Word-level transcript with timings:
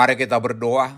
Mari 0.00 0.16
kita 0.16 0.40
berdoa. 0.40 0.96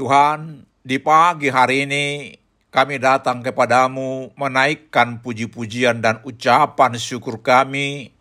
Tuhan, 0.00 0.64
di 0.80 0.96
pagi 0.96 1.52
hari 1.52 1.84
ini 1.84 2.32
kami 2.72 2.96
datang 2.96 3.44
kepadamu 3.44 4.32
menaikkan 4.32 5.20
puji-pujian 5.20 6.00
dan 6.00 6.24
ucapan 6.24 6.96
syukur 6.96 7.44
kami 7.44 8.16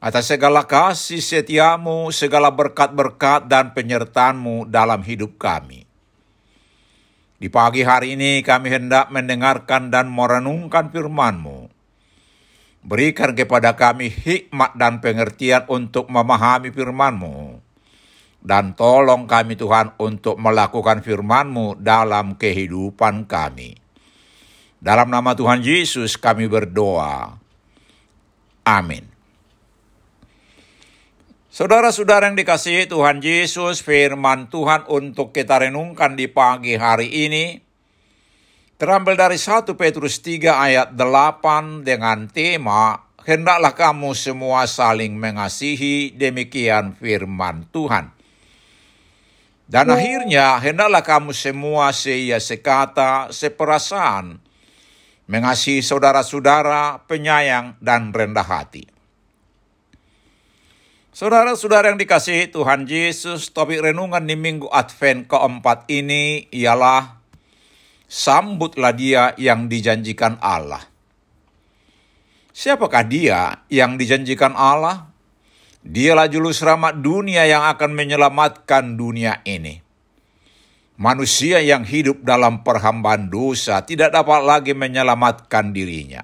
atas 0.00 0.24
segala 0.24 0.64
kasih 0.64 1.20
setiamu, 1.20 2.08
segala 2.08 2.48
berkat-berkat 2.48 3.44
dan 3.44 3.76
penyertaanmu 3.76 4.64
dalam 4.72 5.04
hidup 5.04 5.36
kami. 5.36 5.84
Di 7.36 7.52
pagi 7.52 7.84
hari 7.84 8.16
ini 8.16 8.40
kami 8.40 8.72
hendak 8.72 9.12
mendengarkan 9.12 9.92
dan 9.92 10.08
merenungkan 10.08 10.88
firman-Mu. 10.88 11.68
Berikan 12.88 13.36
kepada 13.36 13.76
kami 13.76 14.08
hikmat 14.08 14.80
dan 14.80 15.04
pengertian 15.04 15.68
untuk 15.68 16.08
memahami 16.08 16.72
firman-Mu. 16.72 17.47
Dan 18.48 18.72
tolong 18.72 19.28
kami 19.28 19.60
Tuhan 19.60 20.00
untuk 20.00 20.40
melakukan 20.40 21.04
firman-Mu 21.04 21.84
dalam 21.84 22.40
kehidupan 22.40 23.28
kami. 23.28 23.76
Dalam 24.80 25.12
nama 25.12 25.36
Tuhan 25.36 25.60
Yesus 25.60 26.16
kami 26.16 26.48
berdoa. 26.48 27.36
Amin. 28.64 29.04
Saudara-saudara 31.52 32.32
yang 32.32 32.40
dikasihi 32.40 32.88
Tuhan 32.88 33.20
Yesus, 33.20 33.84
firman 33.84 34.48
Tuhan 34.48 34.88
untuk 34.88 35.36
kita 35.36 35.68
renungkan 35.68 36.16
di 36.16 36.24
pagi 36.32 36.80
hari 36.80 37.28
ini 37.28 37.60
terambil 38.80 39.12
dari 39.18 39.36
1 39.36 39.68
Petrus 39.76 40.24
3 40.24 40.56
ayat 40.56 40.88
8 40.96 41.84
dengan 41.84 42.24
tema 42.32 43.04
Hendaklah 43.28 43.76
kamu 43.76 44.16
semua 44.16 44.64
saling 44.64 45.12
mengasihi, 45.20 46.16
demikian 46.16 46.96
firman 46.96 47.68
Tuhan. 47.68 48.17
Dan 49.68 49.92
akhirnya, 49.92 50.56
hendaklah 50.64 51.04
kamu 51.04 51.36
semua 51.36 51.92
seia 51.92 52.40
sekata, 52.40 53.28
seperasaan, 53.28 54.40
mengasihi 55.28 55.84
saudara-saudara, 55.84 57.04
penyayang, 57.04 57.76
dan 57.76 58.08
rendah 58.08 58.48
hati. 58.48 58.88
Saudara-saudara 61.12 61.92
yang 61.92 62.00
dikasihi 62.00 62.48
Tuhan 62.48 62.88
Yesus, 62.88 63.52
topik 63.52 63.84
renungan 63.84 64.24
di 64.24 64.40
minggu 64.40 64.72
Advent 64.72 65.28
keempat 65.28 65.84
ini 65.92 66.48
ialah 66.48 67.18
Sambutlah 68.08 68.96
dia 68.96 69.36
yang 69.36 69.68
dijanjikan 69.68 70.40
Allah. 70.40 70.80
Siapakah 72.56 73.04
dia 73.04 73.60
yang 73.68 74.00
dijanjikan 74.00 74.56
Allah? 74.56 75.12
Dialah 75.88 76.28
juru 76.28 76.52
selamat 76.52 77.00
dunia 77.00 77.48
yang 77.48 77.64
akan 77.64 77.96
menyelamatkan 77.96 79.00
dunia 79.00 79.40
ini. 79.48 79.80
Manusia 81.00 81.64
yang 81.64 81.80
hidup 81.88 82.20
dalam 82.20 82.60
perhambaan 82.60 83.32
dosa 83.32 83.80
tidak 83.88 84.12
dapat 84.12 84.44
lagi 84.44 84.76
menyelamatkan 84.76 85.72
dirinya. 85.72 86.20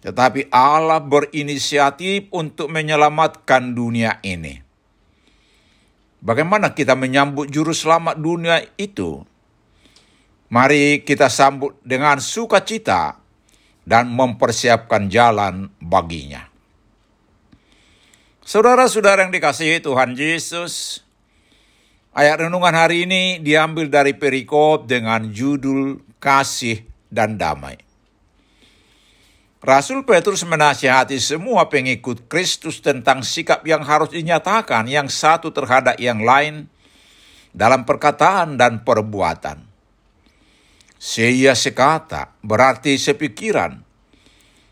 Tetapi 0.00 0.48
Allah 0.48 1.04
berinisiatif 1.04 2.32
untuk 2.32 2.72
menyelamatkan 2.72 3.76
dunia 3.76 4.24
ini. 4.24 4.56
Bagaimana 6.24 6.72
kita 6.72 6.96
menyambut 6.96 7.52
juru 7.52 7.76
selamat 7.76 8.16
dunia 8.16 8.64
itu? 8.80 9.20
Mari 10.48 11.04
kita 11.04 11.28
sambut 11.28 11.76
dengan 11.84 12.16
sukacita 12.24 13.20
dan 13.84 14.08
mempersiapkan 14.08 15.12
jalan 15.12 15.68
baginya. 15.76 16.49
Saudara-saudara 18.50 19.22
yang 19.22 19.30
dikasihi 19.30 19.78
Tuhan 19.78 20.18
Yesus, 20.18 21.06
ayat 22.10 22.42
renungan 22.42 22.74
hari 22.74 23.06
ini 23.06 23.38
diambil 23.38 23.86
dari 23.86 24.10
perikop 24.10 24.90
dengan 24.90 25.30
judul 25.30 26.02
Kasih 26.18 26.82
dan 27.06 27.38
Damai. 27.38 27.78
Rasul 29.62 30.02
Petrus 30.02 30.42
menasihati 30.42 31.22
semua 31.22 31.70
pengikut 31.70 32.26
Kristus 32.26 32.82
tentang 32.82 33.22
sikap 33.22 33.62
yang 33.62 33.86
harus 33.86 34.10
dinyatakan 34.10 34.90
yang 34.90 35.06
satu 35.06 35.54
terhadap 35.54 35.94
yang 36.02 36.18
lain 36.18 36.66
dalam 37.54 37.86
perkataan 37.86 38.58
dan 38.58 38.82
perbuatan. 38.82 39.62
Seia 40.98 41.54
sekata 41.54 42.34
berarti 42.42 42.98
sepikiran. 42.98 43.89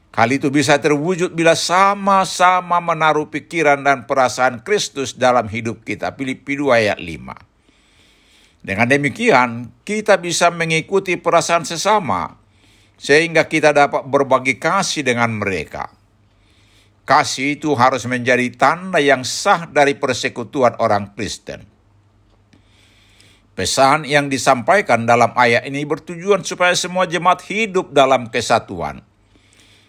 Hal 0.09 0.33
itu 0.33 0.49
bisa 0.49 0.81
terwujud 0.81 1.37
bila 1.37 1.53
sama-sama 1.53 2.81
menaruh 2.81 3.29
pikiran 3.29 3.85
dan 3.85 4.09
perasaan 4.09 4.65
Kristus 4.65 5.15
dalam 5.15 5.47
hidup 5.47 5.85
kita. 5.85 6.17
Filipi 6.17 6.57
2 6.57 6.73
ayat 6.73 6.99
5. 6.99 8.65
Dengan 8.65 8.89
demikian, 8.91 9.71
kita 9.87 10.19
bisa 10.19 10.51
mengikuti 10.51 11.15
perasaan 11.21 11.63
sesama 11.63 12.35
sehingga 12.99 13.47
kita 13.47 13.71
dapat 13.71 14.03
berbagi 14.11 14.59
kasih 14.59 15.07
dengan 15.07 15.31
mereka. 15.39 15.95
Kasih 17.09 17.57
itu 17.57 17.73
harus 17.73 18.05
menjadi 18.05 18.53
tanda 18.53 19.01
yang 19.01 19.25
sah 19.25 19.65
dari 19.65 19.97
persekutuan 19.97 20.77
orang 20.77 21.17
Kristen. 21.17 21.65
Pesan 23.57 24.05
yang 24.05 24.29
disampaikan 24.29 25.09
dalam 25.09 25.33
ayat 25.33 25.65
ini 25.65 25.89
bertujuan 25.89 26.45
supaya 26.45 26.77
semua 26.77 27.09
jemaat 27.09 27.43
hidup 27.49 27.97
dalam 27.97 28.29
kesatuan. 28.29 29.08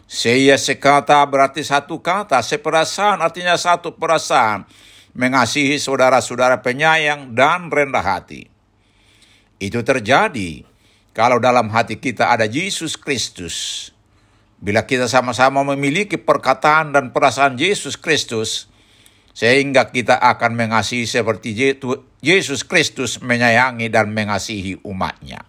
Saya 0.10 0.58
sekata 0.58 1.22
berarti 1.30 1.62
satu 1.62 2.02
kata, 2.02 2.42
seperasaan 2.42 3.22
artinya 3.22 3.54
satu 3.54 3.94
perasaan, 3.94 4.66
mengasihi 5.14 5.78
saudara-saudara 5.78 6.66
penyayang 6.66 7.38
dan 7.38 7.70
rendah 7.70 8.02
hati. 8.02 8.50
Itu 9.62 9.86
terjadi 9.86 10.66
kalau 11.14 11.38
dalam 11.38 11.70
hati 11.70 12.02
kita 12.02 12.34
ada 12.34 12.50
Yesus 12.50 12.98
Kristus 12.98 13.90
Bila 14.60 14.84
kita 14.84 15.08
sama-sama 15.08 15.64
memiliki 15.64 16.20
perkataan 16.20 16.92
dan 16.92 17.16
perasaan 17.16 17.56
Yesus 17.56 17.96
Kristus, 17.96 18.68
sehingga 19.32 19.88
kita 19.88 20.20
akan 20.20 20.52
mengasihi 20.52 21.08
seperti 21.08 21.56
Yesus 22.20 22.68
Kristus 22.68 23.24
menyayangi 23.24 23.88
dan 23.88 24.12
mengasihi 24.12 24.84
umatnya. 24.84 25.48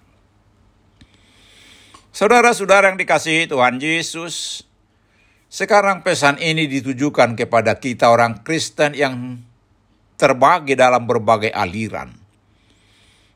Saudara-saudara 2.20 2.92
yang 2.92 3.00
dikasihi 3.00 3.48
Tuhan 3.48 3.80
Yesus, 3.80 4.60
sekarang 5.48 6.04
pesan 6.04 6.36
ini 6.36 6.68
ditujukan 6.68 7.32
kepada 7.32 7.80
kita 7.80 8.12
orang 8.12 8.44
Kristen 8.44 8.92
yang 8.92 9.40
terbagi 10.20 10.76
dalam 10.76 11.08
berbagai 11.08 11.48
aliran. 11.48 12.12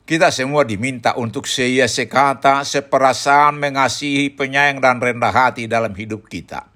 Kita 0.04 0.28
semua 0.28 0.68
diminta 0.68 1.16
untuk 1.16 1.48
seia 1.48 1.88
sekata, 1.88 2.60
seperasaan, 2.60 3.56
mengasihi, 3.56 4.28
penyayang, 4.28 4.84
dan 4.84 5.00
rendah 5.00 5.32
hati 5.32 5.64
dalam 5.64 5.96
hidup 5.96 6.28
kita. 6.28 6.68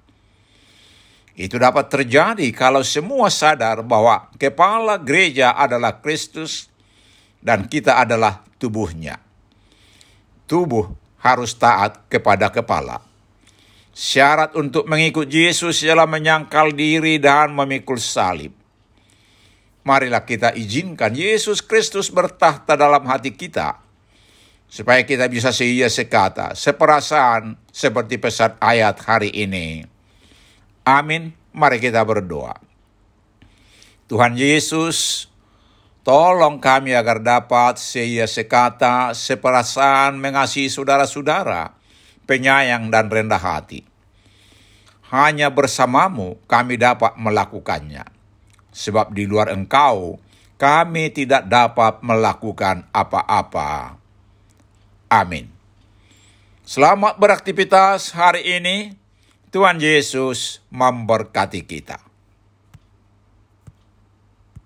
Itu 1.37 1.61
dapat 1.61 1.93
terjadi 1.93 2.49
kalau 2.57 2.81
semua 2.81 3.29
sadar 3.29 3.85
bahwa 3.85 4.33
kepala 4.41 4.97
gereja 4.97 5.53
adalah 5.53 6.01
Kristus 6.01 6.73
dan 7.37 7.69
kita 7.69 8.01
adalah 8.01 8.41
tubuhnya. 8.57 9.21
Tubuh 10.49 11.08
harus 11.19 11.55
taat 11.55 12.07
kepada 12.07 12.51
kepala. 12.51 13.03
Syarat 13.91 14.55
untuk 14.55 14.87
mengikut 14.87 15.27
Yesus 15.27 15.83
ialah 15.83 16.07
menyangkal 16.07 16.71
diri 16.71 17.19
dan 17.19 17.51
memikul 17.51 17.99
salib. 17.99 18.55
Marilah 19.83 20.23
kita 20.23 20.55
izinkan 20.55 21.15
Yesus 21.15 21.59
Kristus 21.59 22.07
bertahta 22.11 22.79
dalam 22.79 23.03
hati 23.07 23.35
kita. 23.35 23.79
Supaya 24.69 25.01
kita 25.01 25.25
bisa 25.25 25.49
seia 25.49 25.89
sekata, 25.89 26.53
seperasaan 26.53 27.57
seperti 27.73 28.21
pesan 28.21 28.53
ayat 28.61 29.01
hari 29.01 29.33
ini. 29.33 29.81
Amin. 30.85 31.33
Mari 31.49 31.81
kita 31.81 32.05
berdoa. 32.05 32.53
Tuhan 34.05 34.37
Yesus, 34.37 35.28
tolong 36.09 36.57
kami 36.57 36.97
agar 36.97 37.21
dapat 37.21 37.77
seia 37.77 38.25
sekata, 38.25 39.13
seperasaan 39.13 40.17
mengasihi 40.17 40.65
saudara-saudara, 40.65 41.77
penyayang 42.25 42.89
dan 42.89 43.13
rendah 43.13 43.37
hati. 43.37 43.85
Hanya 45.13 45.53
bersamamu 45.53 46.41
kami 46.49 46.81
dapat 46.81 47.13
melakukannya 47.13 48.09
sebab 48.73 49.13
di 49.13 49.29
luar 49.29 49.53
engkau 49.53 50.17
kami 50.57 51.13
tidak 51.13 51.45
dapat 51.45 52.01
melakukan 52.01 52.89
apa-apa. 52.89 54.01
Amin. 55.13 55.45
Selamat 56.65 57.21
beraktivitas 57.21 58.17
hari 58.17 58.57
ini. 58.57 58.97
Tuhan 59.53 59.77
Yesus 59.77 60.61
memberkati 60.73 61.65
kita. 61.65 62.08